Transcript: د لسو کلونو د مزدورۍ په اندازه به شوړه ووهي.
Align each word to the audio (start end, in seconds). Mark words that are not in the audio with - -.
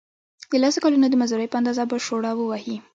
د 0.51 0.53
لسو 0.63 0.79
کلونو 0.83 1.07
د 1.09 1.15
مزدورۍ 1.21 1.47
په 1.49 1.57
اندازه 1.59 1.83
به 1.89 1.97
شوړه 2.05 2.31
ووهي. 2.35 2.77